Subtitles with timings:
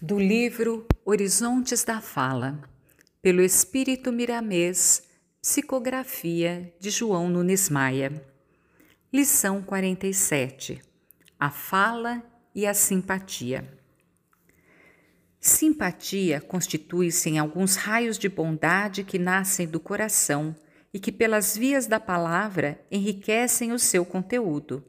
[0.00, 2.62] Do livro Horizontes da Fala,
[3.20, 5.02] pelo Espírito Miramês,
[5.42, 8.24] psicografia de João Nunes Maia.
[9.12, 10.80] Lição 47:
[11.36, 12.22] A fala
[12.54, 13.76] e a simpatia.
[15.40, 20.54] Simpatia constitui-se em alguns raios de bondade que nascem do coração
[20.94, 24.84] e que, pelas vias da palavra, enriquecem o seu conteúdo.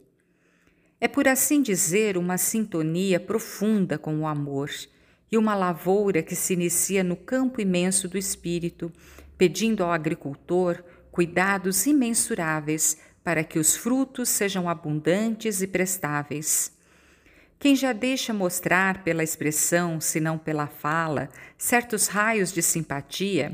[1.02, 4.70] É, por assim dizer, uma sintonia profunda com o amor
[5.32, 8.92] e uma lavoura que se inicia no campo imenso do espírito,
[9.38, 16.78] pedindo ao agricultor cuidados imensuráveis para que os frutos sejam abundantes e prestáveis.
[17.60, 23.54] Quem já deixa mostrar pela expressão, se não pela fala, certos raios de simpatia,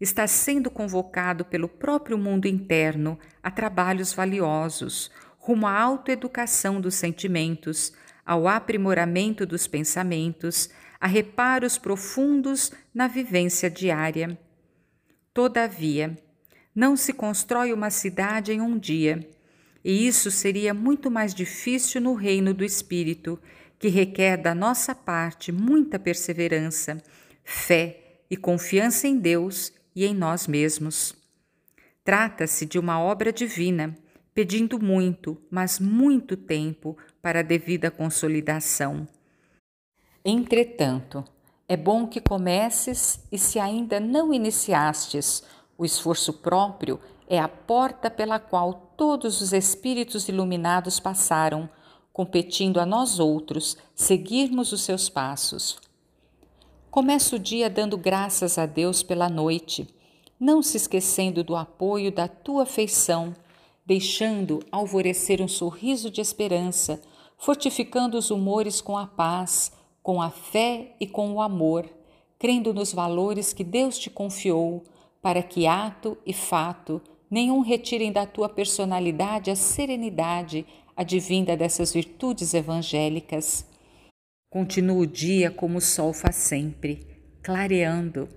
[0.00, 7.92] está sendo convocado pelo próprio mundo interno a trabalhos valiosos, rumo à autoeducação dos sentimentos,
[8.24, 10.70] ao aprimoramento dos pensamentos,
[11.02, 14.38] a reparos profundos na vivência diária.
[15.34, 16.16] Todavia,
[16.72, 19.28] não se constrói uma cidade em um dia,
[19.84, 23.36] e isso seria muito mais difícil no reino do Espírito,
[23.80, 27.02] que requer da nossa parte muita perseverança,
[27.42, 31.16] fé e confiança em Deus e em nós mesmos.
[32.04, 33.98] Trata-se de uma obra divina,
[34.32, 39.08] pedindo muito, mas muito tempo para a devida consolidação.
[40.24, 41.24] Entretanto,
[41.68, 45.42] é bom que comeces e, se ainda não iniciastes,
[45.76, 51.68] o esforço próprio é a porta pela qual todos os espíritos iluminados passaram,
[52.12, 55.76] competindo a nós outros seguirmos os seus passos.
[56.88, 59.92] Começa o dia dando graças a Deus pela noite,
[60.38, 63.34] não se esquecendo do apoio da tua feição,
[63.84, 67.02] deixando alvorecer um sorriso de esperança,
[67.36, 71.88] fortificando os humores com a paz com a fé e com o amor,
[72.38, 74.82] crendo nos valores que Deus te confiou,
[75.20, 82.52] para que ato e fato nenhum retirem da tua personalidade a serenidade advinda dessas virtudes
[82.52, 83.64] evangélicas.
[84.50, 87.06] Continua o dia como o sol faz sempre,
[87.42, 88.28] clareando,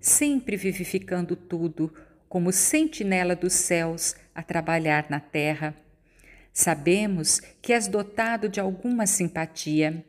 [0.00, 1.92] sempre vivificando tudo,
[2.28, 5.76] como sentinela dos céus a trabalhar na terra.
[6.52, 10.04] Sabemos que és dotado de alguma simpatia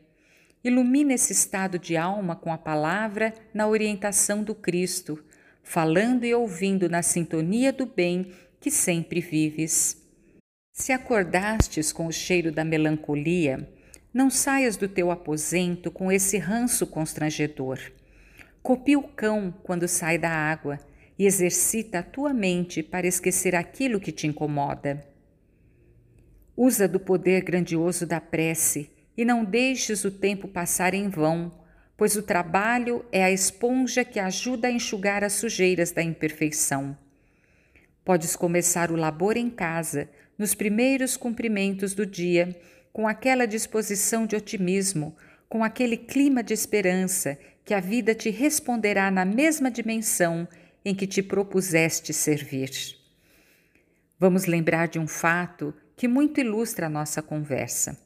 [0.64, 5.18] Ilumina esse estado de alma com a palavra na orientação do Cristo,
[5.60, 10.00] falando e ouvindo na sintonia do bem que sempre vives.
[10.72, 13.68] Se acordastes com o cheiro da melancolia,
[14.14, 17.80] não saias do teu aposento com esse ranço constrangedor.
[18.62, 20.78] Copia o cão quando sai da água
[21.18, 25.04] e exercita a tua mente para esquecer aquilo que te incomoda.
[26.56, 31.52] Usa do poder grandioso da prece e não deixes o tempo passar em vão,
[31.96, 36.96] pois o trabalho é a esponja que ajuda a enxugar as sujeiras da imperfeição.
[38.04, 42.58] Podes começar o labor em casa, nos primeiros cumprimentos do dia,
[42.92, 45.16] com aquela disposição de otimismo,
[45.48, 50.48] com aquele clima de esperança que a vida te responderá na mesma dimensão
[50.84, 52.70] em que te propuseste servir.
[54.18, 57.96] Vamos lembrar de um fato que muito ilustra a nossa conversa.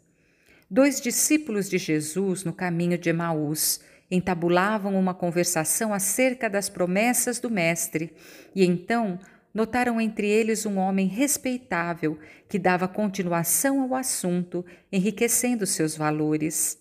[0.69, 7.49] Dois discípulos de Jesus no caminho de Emaús entabulavam uma conversação acerca das promessas do
[7.49, 8.13] Mestre
[8.53, 9.19] e então
[9.55, 12.19] notaram entre eles um homem respeitável
[12.49, 16.79] que dava continuação ao assunto, enriquecendo seus valores.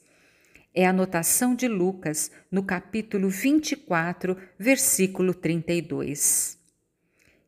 [0.74, 6.60] É a anotação de Lucas no capítulo 24, versículo 32.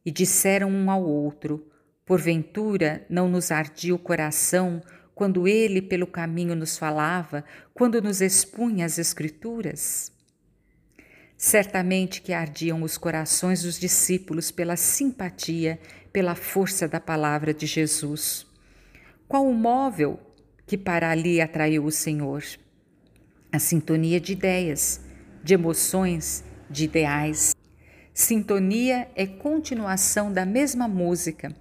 [0.05, 1.67] E disseram um ao outro:
[2.05, 4.81] Porventura não nos ardia o coração
[5.17, 10.11] quando ele pelo caminho nos falava, quando nos expunha as Escrituras?
[11.35, 15.79] Certamente que ardiam os corações dos discípulos pela simpatia,
[16.13, 18.45] pela força da palavra de Jesus.
[19.27, 20.19] Qual o móvel
[20.67, 22.43] que para ali atraiu o Senhor?
[23.51, 25.01] A sintonia de ideias,
[25.43, 27.55] de emoções, de ideais.
[28.13, 31.55] Sintonia é continuação da mesma música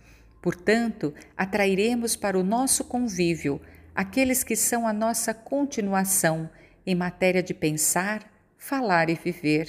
[0.46, 3.60] Portanto, atrairemos para o nosso convívio
[3.93, 6.48] aqueles que são a nossa continuação
[6.87, 9.69] em matéria de pensar, falar e viver.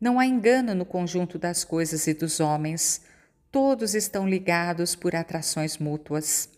[0.00, 3.02] Não há engano no conjunto das coisas e dos homens,
[3.52, 6.48] todos estão ligados por atrações mútuas.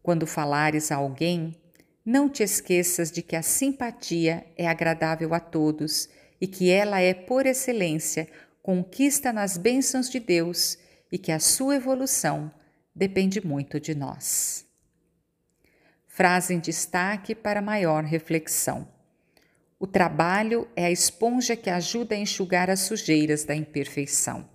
[0.00, 1.52] Quando falares a alguém,
[2.04, 6.08] não te esqueças de que a simpatia é agradável a todos
[6.40, 8.28] e que ela é, por excelência,
[8.62, 10.78] conquista nas bênçãos de Deus
[11.10, 12.50] e que a sua evolução
[12.94, 14.66] depende muito de nós.
[16.06, 18.88] Frase em destaque para maior reflexão.
[19.78, 24.48] O trabalho é a esponja que ajuda a enxugar as sujeiras da imperfeição.